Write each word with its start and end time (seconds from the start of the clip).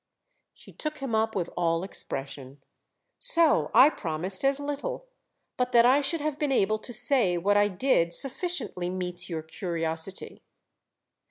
She 0.55 0.71
took 0.73 0.97
him 0.97 1.13
up 1.13 1.35
with 1.35 1.51
all 1.55 1.83
expression. 1.83 2.63
"So 3.19 3.69
I 3.71 3.91
promised 3.91 4.43
as 4.43 4.59
little! 4.59 5.05
But 5.57 5.73
that 5.73 5.85
I 5.85 6.01
should 6.01 6.21
have 6.21 6.39
been 6.39 6.51
able 6.51 6.79
to 6.79 6.91
say 6.91 7.37
what 7.37 7.55
I 7.55 7.67
did 7.67 8.11
sufficiently 8.11 8.89
meets 8.89 9.29
your 9.29 9.43
curiosity." 9.43 10.41